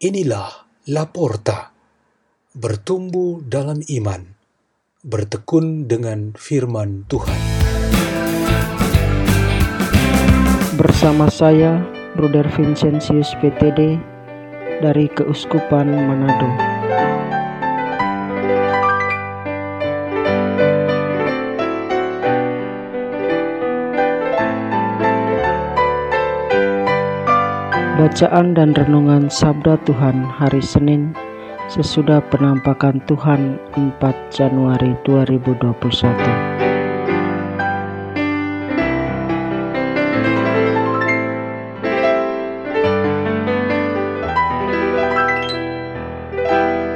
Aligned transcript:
Inilah 0.00 0.64
Laporta, 0.88 1.76
bertumbuh 2.56 3.44
dalam 3.44 3.84
iman, 3.84 4.32
bertekun 5.04 5.92
dengan 5.92 6.32
firman 6.40 7.04
Tuhan. 7.04 7.36
Bersama 10.80 11.28
saya, 11.28 11.84
Bruder 12.16 12.48
Vincentius 12.48 13.36
PTD 13.44 14.00
dari 14.80 15.04
Keuskupan 15.12 15.92
Manado. 15.92 16.48
Bacaan 28.00 28.56
dan 28.56 28.72
Renungan 28.72 29.28
Sabda 29.28 29.76
Tuhan 29.84 30.24
hari 30.24 30.64
Senin 30.64 31.12
sesudah 31.68 32.24
penampakan 32.32 32.96
Tuhan 33.04 33.60
4 33.76 34.00
Januari 34.32 34.96
2021. 35.04 35.68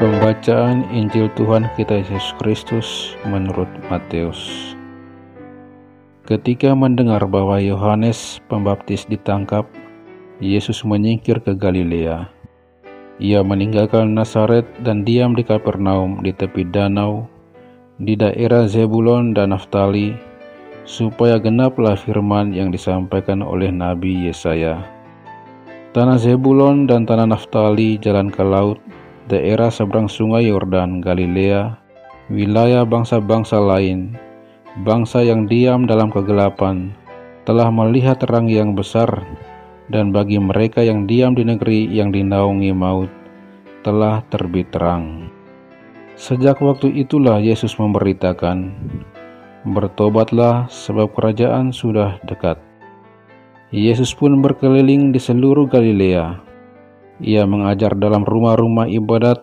Pembacaan 0.01 0.89
Injil 0.89 1.29
Tuhan 1.37 1.69
kita 1.77 2.01
Yesus 2.01 2.33
Kristus 2.41 3.13
menurut 3.29 3.69
Matius. 3.93 4.73
Ketika 6.25 6.73
mendengar 6.73 7.29
bahwa 7.29 7.61
Yohanes 7.61 8.41
Pembaptis 8.49 9.05
ditangkap, 9.05 9.69
Yesus 10.43 10.83
menyingkir 10.83 11.39
ke 11.39 11.55
Galilea. 11.55 12.27
Ia 13.23 13.47
meninggalkan 13.47 14.19
Nazaret 14.19 14.67
dan 14.83 15.07
diam 15.07 15.39
di 15.39 15.47
Kapernaum 15.47 16.27
di 16.27 16.35
tepi 16.35 16.67
danau, 16.67 17.31
di 18.03 18.19
daerah 18.19 18.67
Zebulon 18.67 19.31
dan 19.31 19.55
Naftali, 19.55 20.11
supaya 20.83 21.39
genaplah 21.39 21.95
firman 21.95 22.51
yang 22.51 22.75
disampaikan 22.75 23.47
oleh 23.47 23.71
Nabi 23.71 24.27
Yesaya. 24.27 24.83
Tanah 25.95 26.19
Zebulon 26.19 26.91
dan 26.91 27.07
tanah 27.07 27.31
Naftali 27.31 28.03
jalan 28.03 28.27
ke 28.27 28.43
laut, 28.43 28.83
daerah 29.31 29.71
seberang 29.71 30.11
sungai 30.11 30.51
Yordan, 30.51 30.99
Galilea, 30.99 31.79
wilayah 32.27 32.83
bangsa-bangsa 32.83 33.63
lain, 33.63 34.19
bangsa 34.83 35.23
yang 35.23 35.47
diam 35.47 35.87
dalam 35.87 36.11
kegelapan, 36.11 36.91
telah 37.47 37.71
melihat 37.71 38.19
terang 38.19 38.51
yang 38.51 38.75
besar 38.75 39.23
dan 39.93 40.13
bagi 40.13 40.41
mereka 40.41 40.81
yang 40.81 41.05
diam 41.05 41.37
di 41.37 41.45
negeri 41.45 41.89
yang 41.93 42.13
dinaungi 42.15 42.73
maut, 42.73 43.11
telah 43.85 44.25
terbit 44.33 44.73
terang. 44.73 45.29
Sejak 46.15 46.63
waktu 46.63 46.95
itulah 46.95 47.43
Yesus 47.43 47.77
memberitakan, 47.77 48.73
Bertobatlah 49.65 50.69
sebab 50.69 51.17
kerajaan 51.17 51.73
sudah 51.73 52.21
dekat. 52.29 52.61
Yesus 53.73 54.13
pun 54.13 54.45
berkeliling 54.45 55.09
di 55.09 55.17
seluruh 55.17 55.65
Galilea. 55.65 56.37
Ia 57.25 57.49
mengajar 57.49 57.97
dalam 57.97 58.29
rumah-rumah 58.29 58.93
ibadat 58.93 59.41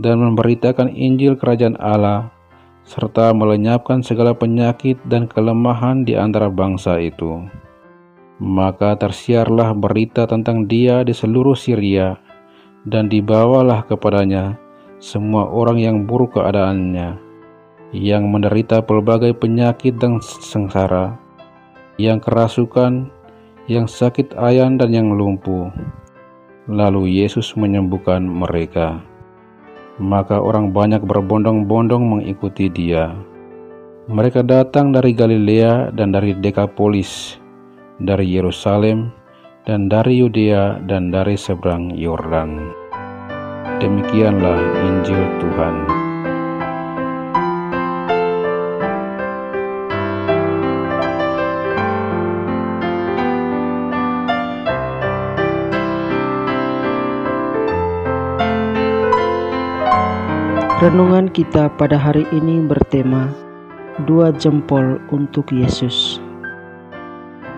dan 0.00 0.24
memberitakan 0.24 0.88
Injil 0.88 1.36
kerajaan 1.36 1.76
Allah 1.76 2.32
serta 2.88 3.36
melenyapkan 3.36 4.00
segala 4.00 4.32
penyakit 4.32 4.96
dan 5.04 5.28
kelemahan 5.28 6.00
di 6.00 6.16
antara 6.16 6.48
bangsa 6.48 6.96
itu. 6.96 7.44
Maka 8.36 9.00
tersiarlah 9.00 9.72
berita 9.72 10.28
tentang 10.28 10.68
dia 10.68 11.00
di 11.00 11.16
seluruh 11.16 11.56
Syria, 11.56 12.20
dan 12.84 13.08
dibawalah 13.08 13.88
kepadanya 13.88 14.60
semua 15.00 15.48
orang 15.48 15.80
yang 15.80 15.96
buruk 16.04 16.36
keadaannya, 16.36 17.16
yang 17.96 18.28
menderita 18.28 18.84
pelbagai 18.84 19.32
penyakit 19.36 19.96
dan 19.96 20.20
sengsara, 20.20 21.16
yang 21.96 22.20
kerasukan, 22.20 23.08
yang 23.72 23.88
sakit 23.88 24.36
ayan 24.36 24.76
dan 24.76 24.92
yang 24.92 25.16
lumpuh. 25.16 25.72
Lalu 26.68 27.24
Yesus 27.24 27.56
menyembuhkan 27.56 28.20
mereka. 28.20 29.00
Maka 29.96 30.36
orang 30.44 30.76
banyak 30.76 31.00
berbondong-bondong 31.08 32.04
mengikuti 32.04 32.68
dia. 32.68 33.16
Mereka 34.12 34.44
datang 34.44 34.92
dari 34.92 35.16
Galilea 35.16 35.88
dan 35.96 36.12
dari 36.12 36.36
Dekapolis, 36.36 37.40
dari 38.00 38.28
Yerusalem, 38.28 39.12
dan 39.66 39.90
dari 39.90 40.22
Yudea 40.22 40.78
dan 40.86 41.10
dari 41.10 41.34
seberang 41.34 41.90
Yordan. 41.96 42.70
Demikianlah 43.82 44.60
Injil 44.86 45.22
Tuhan. 45.42 45.76
Renungan 60.76 61.32
kita 61.32 61.72
pada 61.74 61.98
hari 61.98 62.28
ini 62.30 62.62
bertema 62.62 63.26
Dua 64.06 64.30
Jempol 64.30 65.02
untuk 65.08 65.50
Yesus. 65.50 66.25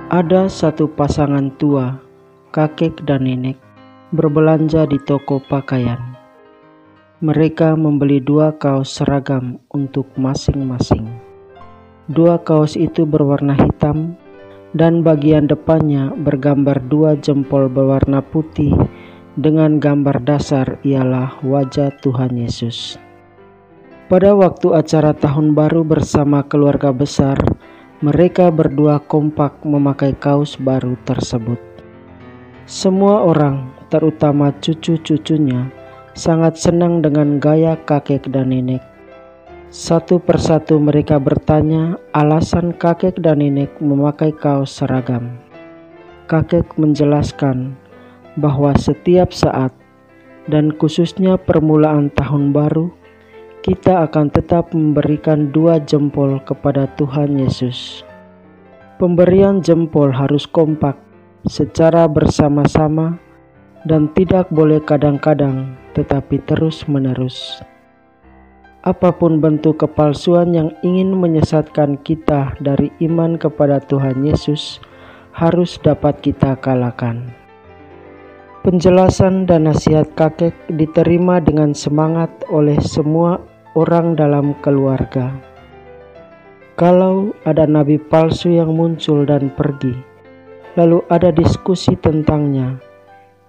Ada 0.08 0.48
satu 0.48 0.88
pasangan 0.88 1.52
tua, 1.60 2.00
kakek 2.48 3.04
dan 3.04 3.28
nenek, 3.28 3.60
berbelanja 4.08 4.88
di 4.88 4.96
toko 5.04 5.36
pakaian. 5.36 6.00
Mereka 7.20 7.76
membeli 7.76 8.16
dua 8.16 8.56
kaos 8.56 8.88
seragam 8.88 9.60
untuk 9.68 10.08
masing-masing. 10.16 11.04
Dua 12.08 12.40
kaos 12.40 12.72
itu 12.72 13.04
berwarna 13.04 13.52
hitam 13.52 14.16
dan 14.72 15.04
bagian 15.04 15.44
depannya 15.44 16.16
bergambar 16.16 16.80
dua 16.88 17.12
jempol 17.20 17.68
berwarna 17.68 18.24
putih 18.24 18.72
dengan 19.36 19.76
gambar 19.76 20.24
dasar 20.24 20.80
ialah 20.88 21.36
wajah 21.44 21.92
Tuhan 22.00 22.32
Yesus. 22.32 22.96
Pada 24.08 24.32
waktu 24.32 24.72
acara 24.72 25.12
tahun 25.12 25.52
baru 25.52 25.84
bersama 25.84 26.40
keluarga 26.48 26.96
besar, 26.96 27.36
mereka 27.98 28.54
berdua 28.54 29.02
kompak 29.02 29.58
memakai 29.66 30.14
kaos 30.14 30.54
baru 30.54 30.94
tersebut. 31.02 31.58
Semua 32.62 33.26
orang, 33.26 33.74
terutama 33.90 34.54
cucu-cucunya, 34.62 35.66
sangat 36.14 36.54
senang 36.54 37.02
dengan 37.02 37.42
gaya 37.42 37.74
kakek 37.74 38.30
dan 38.30 38.54
nenek. 38.54 38.78
Satu 39.74 40.22
persatu 40.22 40.78
mereka 40.78 41.18
bertanya 41.18 41.98
alasan 42.14 42.70
kakek 42.70 43.18
dan 43.18 43.42
nenek 43.42 43.74
memakai 43.82 44.30
kaos 44.30 44.78
seragam. 44.78 45.34
Kakek 46.30 46.78
menjelaskan 46.78 47.74
bahwa 48.38 48.78
setiap 48.78 49.34
saat, 49.34 49.74
dan 50.46 50.70
khususnya 50.70 51.34
permulaan 51.34 52.14
tahun 52.14 52.54
baru, 52.54 52.94
kita 53.62 54.06
akan 54.06 54.30
tetap 54.30 54.70
memberikan 54.70 55.50
dua 55.50 55.82
jempol 55.82 56.38
kepada 56.46 56.86
Tuhan 56.94 57.42
Yesus. 57.42 58.06
Pemberian 58.98 59.62
jempol 59.62 60.10
harus 60.10 60.46
kompak, 60.46 60.98
secara 61.46 62.06
bersama-sama, 62.10 63.18
dan 63.86 64.10
tidak 64.14 64.50
boleh 64.50 64.82
kadang-kadang, 64.82 65.74
tetapi 65.94 66.42
terus-menerus. 66.46 67.62
Apa 68.82 69.10
pun 69.14 69.42
bentuk 69.42 69.82
kepalsuan 69.82 70.54
yang 70.54 70.70
ingin 70.86 71.14
menyesatkan 71.14 71.98
kita 72.02 72.54
dari 72.62 72.90
iman 73.06 73.38
kepada 73.38 73.82
Tuhan 73.82 74.22
Yesus, 74.22 74.82
harus 75.34 75.78
dapat 75.78 76.18
kita 76.18 76.58
kalahkan. 76.58 77.37
Penjelasan 78.68 79.48
dan 79.48 79.64
nasihat 79.64 80.12
kakek 80.12 80.52
diterima 80.68 81.40
dengan 81.40 81.72
semangat 81.72 82.28
oleh 82.52 82.76
semua 82.84 83.40
orang 83.72 84.12
dalam 84.12 84.52
keluarga. 84.60 85.32
Kalau 86.76 87.32
ada 87.48 87.64
nabi 87.64 87.96
palsu 87.96 88.52
yang 88.52 88.76
muncul 88.76 89.24
dan 89.24 89.48
pergi, 89.56 89.96
lalu 90.76 91.00
ada 91.08 91.32
diskusi 91.32 91.96
tentangnya, 91.96 92.76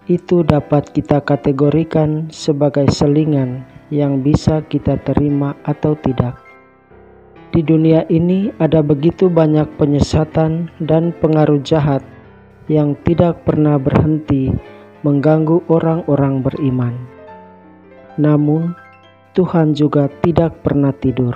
itu 0.07 0.39
dapat 0.39 0.87
kita 0.95 1.19
kategorikan 1.19 2.31
sebagai 2.31 2.87
selingan 2.87 3.67
yang 3.91 4.23
bisa 4.23 4.63
kita 4.71 4.95
terima 5.03 5.51
atau 5.67 5.99
tidak. 5.99 6.39
Di 7.51 7.59
dunia 7.59 8.07
ini 8.07 8.55
ada 8.55 8.79
begitu 8.79 9.27
banyak 9.27 9.67
penyesatan 9.75 10.71
dan 10.79 11.11
pengaruh 11.19 11.59
jahat 11.59 12.07
yang 12.71 12.95
tidak 13.03 13.43
pernah 13.43 13.75
berhenti 13.75 14.78
mengganggu 15.05 15.63
orang-orang 15.67 16.43
beriman. 16.43 16.95
Namun, 18.19 18.75
Tuhan 19.33 19.77
juga 19.77 20.11
tidak 20.19 20.65
pernah 20.65 20.91
tidur. 20.91 21.35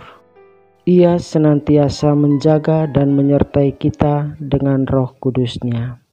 Ia 0.83 1.15
senantiasa 1.15 2.11
menjaga 2.11 2.91
dan 2.91 3.15
menyertai 3.15 3.75
kita 3.79 4.35
dengan 4.39 4.83
roh 4.83 5.15
kudusnya. 5.19 6.03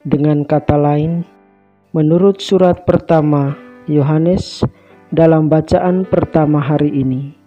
Dengan 0.00 0.48
kata 0.48 0.76
lain, 0.80 1.28
Menurut 1.94 2.42
surat 2.42 2.82
pertama 2.82 3.54
Yohanes 3.86 4.66
dalam 5.14 5.46
bacaan 5.46 6.02
pertama 6.02 6.58
hari 6.58 6.90
ini, 6.90 7.38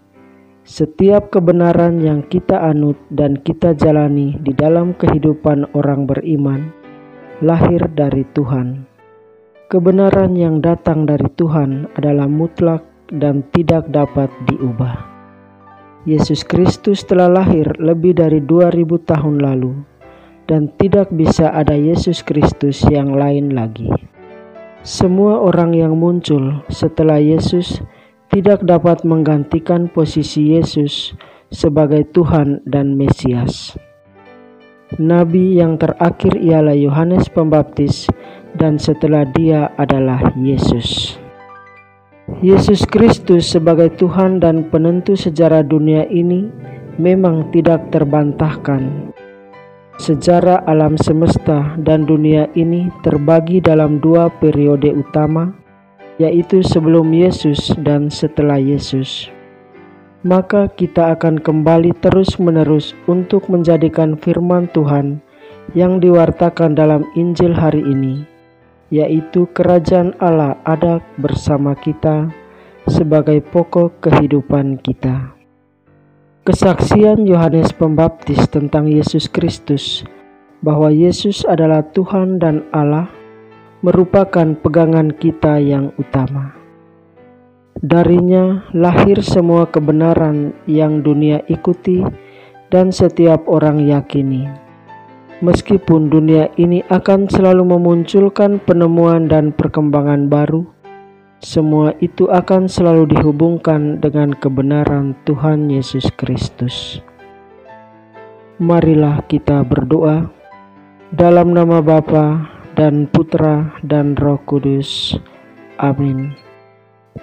setiap 0.64 1.36
kebenaran 1.36 2.00
yang 2.00 2.24
kita 2.24 2.56
anut 2.56 2.96
dan 3.12 3.36
kita 3.44 3.76
jalani 3.76 4.40
di 4.40 4.56
dalam 4.56 4.96
kehidupan 4.96 5.68
orang 5.76 6.08
beriman 6.08 6.72
lahir 7.44 7.92
dari 7.92 8.24
Tuhan. 8.32 8.87
Kebenaran 9.68 10.40
yang 10.40 10.64
datang 10.64 11.04
dari 11.04 11.28
Tuhan 11.36 11.92
adalah 12.00 12.24
mutlak 12.32 12.88
dan 13.12 13.44
tidak 13.52 13.92
dapat 13.92 14.32
diubah. 14.48 14.96
Yesus 16.08 16.48
Kristus 16.48 17.04
telah 17.04 17.28
lahir 17.28 17.76
lebih 17.76 18.16
dari 18.16 18.40
2000 18.40 18.88
tahun 19.04 19.44
lalu 19.44 19.76
dan 20.48 20.72
tidak 20.80 21.12
bisa 21.12 21.52
ada 21.52 21.76
Yesus 21.76 22.24
Kristus 22.24 22.80
yang 22.88 23.12
lain 23.12 23.52
lagi. 23.60 23.92
Semua 24.88 25.44
orang 25.44 25.76
yang 25.76 26.00
muncul 26.00 26.64
setelah 26.72 27.20
Yesus 27.20 27.84
tidak 28.32 28.64
dapat 28.64 29.04
menggantikan 29.04 29.92
posisi 29.92 30.56
Yesus 30.56 31.12
sebagai 31.52 32.08
Tuhan 32.16 32.64
dan 32.64 32.96
Mesias. 32.96 33.76
Nabi 34.96 35.60
yang 35.60 35.76
terakhir 35.76 36.40
ialah 36.40 36.72
Yohanes 36.72 37.28
Pembaptis, 37.28 38.08
dan 38.58 38.82
setelah 38.82 39.24
dia 39.38 39.70
adalah 39.78 40.34
Yesus. 40.34 41.16
Yesus 42.44 42.84
Kristus 42.84 43.48
sebagai 43.48 43.88
Tuhan 43.96 44.44
dan 44.44 44.68
penentu 44.68 45.16
sejarah 45.16 45.64
dunia 45.64 46.04
ini 46.12 46.52
memang 47.00 47.48
tidak 47.56 47.88
terbantahkan. 47.94 49.14
Sejarah 49.98 50.62
alam 50.70 50.94
semesta 51.00 51.74
dan 51.82 52.06
dunia 52.06 52.46
ini 52.54 52.92
terbagi 53.02 53.58
dalam 53.64 53.98
dua 53.98 54.30
periode 54.30 54.94
utama, 54.94 55.56
yaitu 56.22 56.62
sebelum 56.62 57.10
Yesus 57.10 57.74
dan 57.82 58.14
setelah 58.14 58.62
Yesus. 58.62 59.32
Maka 60.22 60.70
kita 60.70 61.18
akan 61.18 61.42
kembali 61.42 61.98
terus-menerus 62.04 62.94
untuk 63.08 63.48
menjadikan 63.50 64.20
firman 64.20 64.68
Tuhan 64.76 65.24
yang 65.74 65.98
diwartakan 65.98 66.78
dalam 66.78 67.02
Injil 67.18 67.56
hari 67.56 67.82
ini, 67.82 68.22
yaitu 68.88 69.48
kerajaan 69.52 70.16
Allah 70.24 70.56
ada 70.64 71.04
bersama 71.20 71.76
kita 71.76 72.32
sebagai 72.88 73.44
pokok 73.44 74.00
kehidupan 74.00 74.80
kita. 74.80 75.36
Kesaksian 76.48 77.28
Yohanes 77.28 77.76
Pembaptis 77.76 78.48
tentang 78.48 78.88
Yesus 78.88 79.28
Kristus 79.28 80.08
bahwa 80.64 80.88
Yesus 80.88 81.44
adalah 81.44 81.84
Tuhan 81.92 82.40
dan 82.40 82.64
Allah 82.72 83.12
merupakan 83.84 84.56
pegangan 84.56 85.12
kita 85.12 85.60
yang 85.60 85.92
utama. 86.00 86.56
Darinya 87.78 88.66
lahir 88.74 89.22
semua 89.22 89.70
kebenaran 89.70 90.56
yang 90.66 91.06
dunia 91.06 91.46
ikuti 91.46 92.02
dan 92.74 92.90
setiap 92.90 93.46
orang 93.46 93.86
yakini. 93.86 94.67
Meskipun 95.38 96.10
dunia 96.10 96.50
ini 96.58 96.82
akan 96.90 97.30
selalu 97.30 97.78
memunculkan 97.78 98.58
penemuan 98.58 99.30
dan 99.30 99.54
perkembangan 99.54 100.26
baru, 100.34 100.66
semua 101.46 101.94
itu 102.02 102.26
akan 102.26 102.66
selalu 102.66 103.14
dihubungkan 103.14 104.02
dengan 104.02 104.34
kebenaran 104.34 105.14
Tuhan 105.30 105.70
Yesus 105.70 106.10
Kristus. 106.18 107.06
Marilah 108.58 109.22
kita 109.30 109.62
berdoa 109.62 110.26
dalam 111.14 111.54
nama 111.54 111.86
Bapa 111.86 112.50
dan 112.74 113.06
Putra 113.06 113.78
dan 113.86 114.18
Roh 114.18 114.42
Kudus. 114.50 115.22
Amin. 115.78 116.34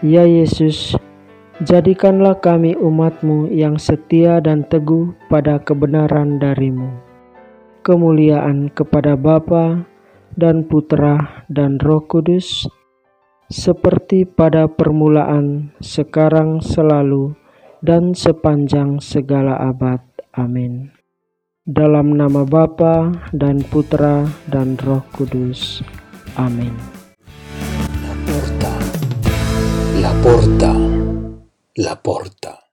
Ya 0.07 0.23
Yesus, 0.23 0.95
jadikanlah 1.67 2.39
kami 2.39 2.79
umatmu 2.79 3.51
yang 3.51 3.75
setia 3.75 4.39
dan 4.39 4.63
teguh 4.71 5.11
pada 5.27 5.59
kebenaran 5.59 6.39
darimu. 6.39 7.04
Kemuliaan 7.85 8.73
kepada 8.73 9.13
Bapa 9.13 9.85
dan 10.33 10.65
Putra 10.65 11.45
dan 11.53 11.77
Roh 11.77 12.01
Kudus, 12.01 12.65
seperti 13.53 14.25
pada 14.25 14.65
permulaan, 14.73 15.77
sekarang, 15.85 16.65
selalu, 16.65 17.37
dan 17.85 18.17
sepanjang 18.17 19.05
segala 19.05 19.61
abad. 19.61 20.01
Amin. 20.33 20.97
Dalam 21.69 22.17
nama 22.17 22.49
Bapa 22.49 23.13
dan 23.37 23.61
Putra 23.61 24.33
dan 24.49 24.81
Roh 24.81 25.05
Kudus. 25.13 25.85
Amin. 26.41 26.73
La 28.01 28.17
porta, 28.25 28.73
la 30.01 30.13
porta, 30.25 30.73
la 31.77 31.95
porta. 32.01 32.64